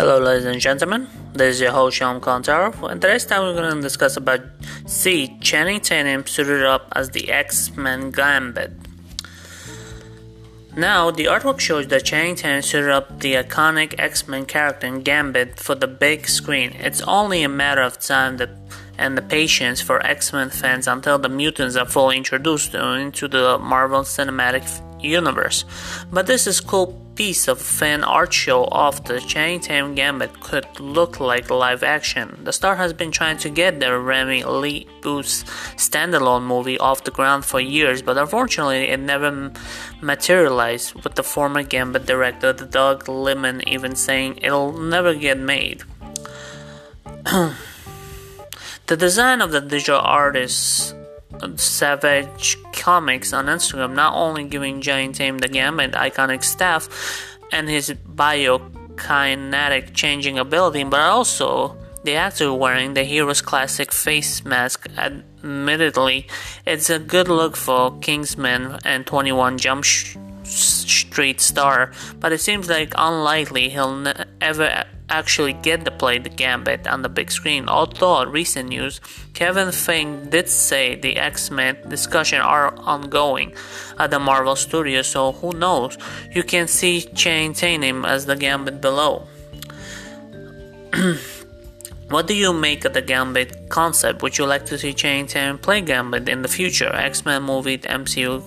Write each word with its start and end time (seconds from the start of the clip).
Hello, 0.00 0.18
ladies 0.18 0.46
and 0.46 0.58
gentlemen. 0.58 1.06
This 1.34 1.56
is 1.56 1.60
your 1.60 1.72
host 1.72 1.98
Sean 1.98 2.22
Contar, 2.22 2.72
and 2.90 3.02
today's 3.02 3.26
time 3.26 3.42
we're 3.42 3.52
going 3.52 3.76
to 3.76 3.82
discuss 3.82 4.16
about 4.16 4.40
C. 4.86 5.36
Channing 5.42 5.78
Tatum 5.78 6.26
suited 6.26 6.64
up 6.64 6.90
as 6.96 7.10
the 7.10 7.30
X-Men 7.30 8.10
Gambit. 8.10 8.72
Now, 10.74 11.10
the 11.10 11.26
artwork 11.26 11.60
shows 11.60 11.88
that 11.88 12.06
Channing 12.06 12.34
Tatum 12.34 12.62
suited 12.62 12.88
up 12.88 13.20
the 13.20 13.34
iconic 13.34 13.94
X-Men 13.98 14.46
character 14.46 14.88
Gambit 15.00 15.60
for 15.60 15.74
the 15.74 15.86
big 15.86 16.28
screen. 16.28 16.72
It's 16.78 17.02
only 17.02 17.42
a 17.42 17.50
matter 17.50 17.82
of 17.82 18.00
time 18.00 18.38
that 18.38 18.48
and 18.96 19.18
the 19.18 19.22
patience 19.22 19.82
for 19.82 20.00
X-Men 20.06 20.48
fans 20.48 20.88
until 20.88 21.18
the 21.18 21.28
mutants 21.28 21.76
are 21.76 21.84
fully 21.84 22.16
introduced 22.16 22.74
into 22.74 23.28
the 23.28 23.58
Marvel 23.58 24.00
Cinematic 24.00 24.64
Universe. 25.02 25.66
But 26.10 26.26
this 26.26 26.46
is 26.46 26.58
cool 26.58 26.98
piece 27.20 27.48
of 27.48 27.60
fan 27.60 28.02
art 28.02 28.32
show 28.32 28.64
of 28.72 29.04
the 29.04 29.20
Tatum 29.20 29.94
Gambit 29.94 30.40
could 30.40 30.80
look 30.80 31.20
like 31.20 31.50
live 31.50 31.82
action. 31.82 32.40
The 32.44 32.50
star 32.50 32.76
has 32.76 32.94
been 32.94 33.10
trying 33.10 33.36
to 33.44 33.50
get 33.50 33.78
the 33.78 33.98
Remy 33.98 34.44
Lee 34.44 34.86
Booth 35.02 35.44
standalone 35.76 36.44
movie 36.44 36.78
off 36.78 37.04
the 37.04 37.10
ground 37.10 37.44
for 37.44 37.60
years, 37.60 38.00
but 38.00 38.16
unfortunately 38.16 38.88
it 38.88 39.00
never 39.00 39.52
materialized, 40.00 40.94
with 41.04 41.14
the 41.14 41.22
former 41.22 41.62
Gambit 41.62 42.06
director 42.06 42.54
Doug 42.54 43.06
Liman 43.06 43.68
even 43.68 43.94
saying 43.94 44.38
it'll 44.40 44.72
never 44.72 45.12
get 45.12 45.38
made. 45.38 45.82
The 48.86 48.96
design 48.96 49.40
of 49.40 49.52
the 49.52 49.60
digital 49.60 50.00
artist 50.00 50.96
Savage 51.56 52.56
Comics 52.72 53.32
on 53.32 53.46
Instagram 53.46 53.94
not 53.94 54.14
only 54.14 54.44
giving 54.44 54.80
Giant 54.80 55.16
Tatum 55.16 55.38
the 55.38 55.48
Gambit 55.48 55.92
iconic 55.92 56.44
staff 56.44 56.88
and 57.52 57.68
his 57.68 57.90
biokinetic 57.90 59.94
changing 59.94 60.38
ability, 60.38 60.84
but 60.84 61.00
also 61.00 61.76
the 62.04 62.14
actor 62.14 62.52
wearing 62.52 62.94
the 62.94 63.04
hero's 63.04 63.42
classic 63.42 63.92
face 63.92 64.44
mask. 64.44 64.88
Admittedly, 64.96 66.26
it's 66.66 66.90
a 66.90 66.98
good 66.98 67.28
look 67.28 67.56
for 67.56 67.98
Kingsman 68.00 68.78
and 68.84 69.06
21 69.06 69.58
Jump 69.58 69.84
Street 70.44 71.40
star, 71.40 71.92
but 72.18 72.32
it 72.32 72.40
seems 72.40 72.68
like 72.68 72.92
unlikely 72.96 73.68
he'll 73.68 74.12
ever 74.40 74.84
actually 75.10 75.52
get 75.52 75.84
to 75.84 75.90
play 75.90 76.18
the 76.18 76.28
Gambit 76.28 76.86
on 76.86 77.02
the 77.02 77.08
big 77.08 77.30
screen. 77.30 77.68
Although 77.68 78.24
recent 78.24 78.68
news, 78.68 79.00
Kevin 79.34 79.68
Feige 79.68 80.30
did 80.30 80.48
say 80.48 80.94
the 80.94 81.16
X-Men 81.16 81.88
discussion 81.88 82.40
are 82.40 82.74
ongoing 82.78 83.54
at 83.98 84.10
the 84.10 84.18
Marvel 84.18 84.56
Studios, 84.56 85.08
so 85.08 85.32
who 85.32 85.52
knows? 85.52 85.98
You 86.32 86.42
can 86.42 86.68
see 86.68 87.02
Channing 87.02 87.52
Tatum 87.52 88.04
as 88.04 88.26
the 88.26 88.36
Gambit 88.36 88.80
below. 88.80 89.26
what 92.08 92.26
do 92.26 92.34
you 92.34 92.52
make 92.52 92.84
of 92.84 92.92
the 92.92 93.02
Gambit 93.02 93.68
concept? 93.68 94.22
Would 94.22 94.38
you 94.38 94.46
like 94.46 94.66
to 94.66 94.78
see 94.78 94.92
Channing 94.94 95.26
Tatum 95.26 95.58
play 95.58 95.80
Gambit 95.80 96.28
in 96.28 96.42
the 96.42 96.48
future? 96.48 96.94
X-Men 96.94 97.42
movie, 97.42 97.78
MCU? 97.78 98.42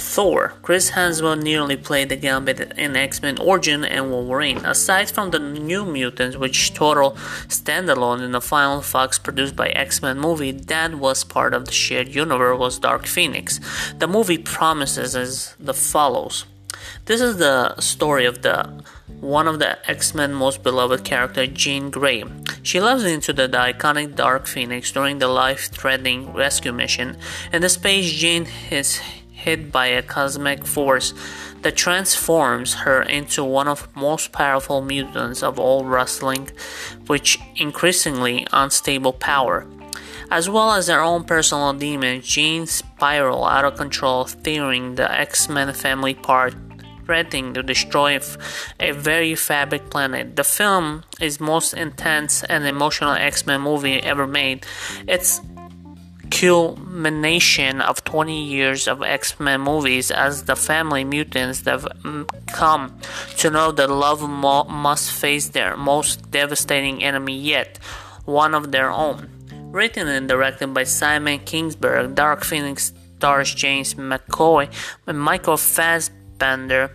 Thor. 0.00 0.54
Chris 0.62 0.92
Hemsworth 0.92 1.42
nearly 1.42 1.76
played 1.76 2.08
the 2.08 2.16
Gambit 2.16 2.72
in 2.76 2.96
X-Men 2.96 3.38
Origin 3.38 3.84
and 3.84 4.10
Wolverine. 4.10 4.58
Aside 4.64 5.10
from 5.10 5.30
the 5.30 5.38
New 5.38 5.84
Mutants, 5.84 6.36
which 6.36 6.74
total 6.74 7.12
standalone 7.48 8.22
in 8.22 8.32
the 8.32 8.40
final 8.40 8.80
Fox 8.80 9.18
produced 9.18 9.54
by 9.54 9.68
X-Men 9.68 10.18
movie 10.18 10.52
that 10.52 10.94
was 10.94 11.22
part 11.22 11.54
of 11.54 11.66
the 11.66 11.72
shared 11.72 12.08
universe 12.08 12.58
was 12.58 12.78
Dark 12.78 13.06
Phoenix. 13.06 13.60
The 13.98 14.08
movie 14.08 14.38
promises 14.38 15.14
as 15.14 15.54
the 15.60 15.74
follows. 15.74 16.46
This 17.04 17.20
is 17.20 17.36
the 17.36 17.78
story 17.80 18.24
of 18.24 18.42
the 18.42 18.82
one 19.20 19.46
of 19.46 19.58
the 19.58 19.90
X-Men 19.90 20.32
most 20.32 20.62
beloved 20.62 21.04
character, 21.04 21.46
Jean 21.46 21.90
Grey. 21.90 22.24
She 22.62 22.80
lives 22.80 23.04
into 23.04 23.34
the, 23.34 23.46
the 23.48 23.58
iconic 23.58 24.16
Dark 24.16 24.46
Phoenix 24.46 24.90
during 24.92 25.18
the 25.18 25.28
life-threatening 25.28 26.32
rescue 26.32 26.72
mission. 26.72 27.18
In 27.52 27.60
the 27.60 27.68
space, 27.68 28.10
Jean 28.10 28.46
is 28.70 28.98
hit 29.40 29.72
by 29.72 29.86
a 29.86 30.02
cosmic 30.02 30.66
force 30.66 31.12
that 31.62 31.76
transforms 31.76 32.74
her 32.74 33.02
into 33.02 33.44
one 33.44 33.68
of 33.68 33.88
most 33.96 34.32
powerful 34.32 34.80
mutants 34.80 35.42
of 35.42 35.58
all 35.58 35.84
wrestling, 35.84 36.48
with 37.08 37.36
increasingly 37.56 38.46
unstable 38.52 39.12
power. 39.12 39.66
As 40.30 40.48
well 40.48 40.72
as 40.72 40.86
their 40.86 41.02
own 41.02 41.24
personal 41.24 41.72
demons, 41.72 42.26
Jean 42.26 42.66
spiral 42.66 43.44
out 43.44 43.64
of 43.64 43.76
control, 43.76 44.24
tearing 44.24 44.94
the 44.94 45.10
X-Men 45.10 45.72
family 45.74 46.12
apart, 46.12 46.54
threatening 47.04 47.52
to 47.54 47.62
destroy 47.64 48.20
a 48.78 48.92
very 48.92 49.34
fabric 49.34 49.90
planet. 49.90 50.36
The 50.36 50.44
film 50.44 51.02
is 51.20 51.40
most 51.40 51.74
intense 51.74 52.44
and 52.44 52.64
emotional 52.64 53.14
X-Men 53.14 53.60
movie 53.62 54.00
ever 54.00 54.28
made. 54.28 54.64
It's 55.08 55.40
culmination 56.30 57.80
of 57.80 58.04
20 58.04 58.42
years 58.42 58.88
of 58.88 59.02
X-Men 59.02 59.60
movies 59.60 60.10
as 60.10 60.44
the 60.44 60.56
family 60.56 61.04
mutants 61.04 61.64
have 61.64 61.84
mm, 62.02 62.26
come 62.46 62.98
to 63.38 63.50
know 63.50 63.72
that 63.72 63.90
love 63.90 64.22
mo- 64.28 64.64
must 64.64 65.12
face 65.12 65.48
their 65.48 65.76
most 65.76 66.30
devastating 66.30 67.02
enemy 67.02 67.36
yet, 67.36 67.78
one 68.24 68.54
of 68.54 68.72
their 68.72 68.90
own. 68.90 69.28
Written 69.72 70.08
and 70.08 70.28
directed 70.28 70.74
by 70.74 70.84
Simon 70.84 71.40
Kinberg, 71.40 72.14
Dark 72.14 72.44
Phoenix 72.44 72.92
stars 73.16 73.54
James 73.54 73.94
McAvoy 73.94 74.72
and 75.06 75.20
Michael 75.20 75.56
Fassbender 75.56 76.90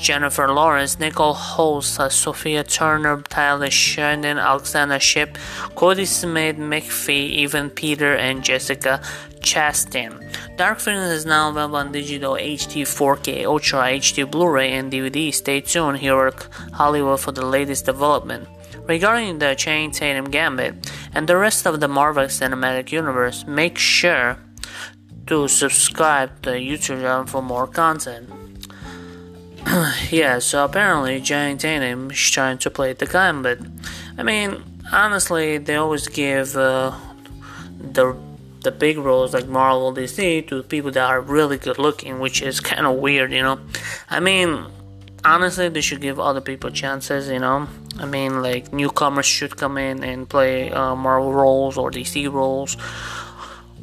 Jennifer 0.00 0.48
Lawrence, 0.52 0.98
Nicole 0.98 1.34
Hoult, 1.34 1.84
Sophia 2.10 2.64
Turner, 2.64 3.20
Tyler 3.22 3.70
Sheridan, 3.70 4.38
Alexandra 4.38 4.98
Shipp, 4.98 5.36
Kodi 5.76 6.06
Smith, 6.06 6.56
McPhee, 6.56 7.44
Evan 7.44 7.70
Peters, 7.70 8.18
and 8.20 8.42
Jessica 8.42 9.00
Chastain. 9.40 10.16
Dark 10.56 10.80
Phoenix 10.80 11.10
is 11.10 11.26
now 11.26 11.50
available 11.50 11.76
on 11.76 11.92
digital 11.92 12.34
HD 12.34 12.82
4K, 12.82 13.44
Ultra 13.44 13.80
HD 13.80 14.30
Blu-ray, 14.30 14.72
and 14.72 14.90
DVD. 14.90 15.32
Stay 15.32 15.60
tuned 15.60 15.98
here 15.98 16.26
at 16.26 16.48
Hollywood 16.72 17.20
for 17.20 17.32
the 17.32 17.44
latest 17.44 17.84
development. 17.84 18.48
Regarding 18.86 19.38
the 19.38 19.54
Channing 19.54 19.90
Tatum 19.90 20.30
Gambit 20.30 20.90
and 21.14 21.28
the 21.28 21.36
rest 21.36 21.66
of 21.66 21.80
the 21.80 21.88
Marvel 21.88 22.24
Cinematic 22.24 22.90
Universe, 22.90 23.44
make 23.46 23.78
sure 23.78 24.38
to 25.26 25.46
subscribe 25.46 26.42
to 26.42 26.50
the 26.50 26.56
YouTube 26.56 27.00
channel 27.02 27.26
for 27.26 27.42
more 27.42 27.66
content. 27.66 28.28
yeah, 30.10 30.38
so 30.38 30.64
apparently 30.64 31.20
Channing 31.20 31.58
Tatum 31.58 32.10
is 32.10 32.30
trying 32.30 32.58
to 32.58 32.70
play 32.70 32.92
the 32.92 33.06
gambit. 33.06 33.60
I 34.16 34.22
mean, 34.22 34.62
honestly, 34.92 35.58
they 35.58 35.76
always 35.76 36.08
give 36.08 36.56
uh, 36.56 36.96
the 37.78 38.16
the 38.62 38.70
big 38.70 38.98
roles 38.98 39.32
like 39.32 39.46
Marvel, 39.46 39.94
DC 39.94 40.46
to 40.48 40.62
people 40.62 40.90
that 40.90 41.08
are 41.08 41.20
really 41.20 41.56
good 41.56 41.78
looking, 41.78 42.20
which 42.20 42.42
is 42.42 42.60
kind 42.70 42.86
of 42.86 42.96
weird, 42.96 43.32
you 43.32 43.42
know. 43.42 43.58
I 44.08 44.20
mean, 44.20 44.66
honestly, 45.24 45.68
they 45.68 45.80
should 45.80 46.00
give 46.00 46.18
other 46.20 46.40
people 46.40 46.70
chances, 46.70 47.28
you 47.28 47.38
know. 47.38 47.68
I 47.98 48.06
mean, 48.06 48.42
like 48.42 48.72
newcomers 48.72 49.26
should 49.26 49.56
come 49.56 49.78
in 49.78 50.02
and 50.02 50.28
play 50.28 50.70
uh, 50.70 50.94
Marvel 50.94 51.32
roles 51.32 51.76
or 51.76 51.90
DC 51.90 52.32
roles 52.32 52.76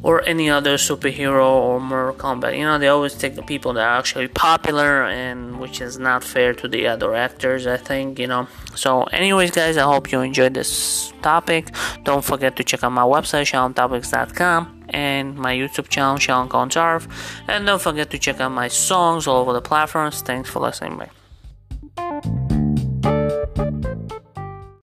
or 0.02 0.22
any 0.22 0.48
other 0.48 0.76
superhero 0.76 1.44
or 1.44 1.80
Mortal 1.80 2.14
Kombat. 2.14 2.56
You 2.56 2.64
know, 2.64 2.78
they 2.78 2.88
always 2.88 3.14
take 3.14 3.34
the 3.34 3.42
people 3.42 3.72
that 3.74 3.82
are 3.82 3.98
actually 3.98 4.28
popular, 4.28 5.04
and 5.04 5.58
which 5.60 5.80
is 5.80 5.98
not 5.98 6.22
fair 6.22 6.54
to 6.54 6.68
the 6.68 6.86
other 6.86 7.14
actors, 7.14 7.66
I 7.66 7.76
think, 7.76 8.18
you 8.18 8.26
know. 8.26 8.46
So, 8.74 9.04
anyways, 9.04 9.50
guys, 9.50 9.76
I 9.76 9.82
hope 9.82 10.12
you 10.12 10.20
enjoyed 10.20 10.54
this 10.54 11.12
topic. 11.22 11.70
Don't 12.04 12.24
forget 12.24 12.56
to 12.56 12.64
check 12.64 12.84
out 12.84 12.92
my 12.92 13.02
website, 13.02 13.46
ShawnTopics.com, 13.52 14.84
and 14.90 15.36
my 15.36 15.54
YouTube 15.54 15.88
channel, 15.88 16.16
Contarv. 16.48 17.10
And 17.48 17.66
don't 17.66 17.82
forget 17.82 18.10
to 18.10 18.18
check 18.18 18.40
out 18.40 18.52
my 18.52 18.68
songs 18.68 19.26
all 19.26 19.40
over 19.40 19.52
the 19.52 19.62
platforms. 19.62 20.22
Thanks 20.22 20.48
for 20.48 20.60
listening. 20.60 20.96
Bye. 20.98 21.10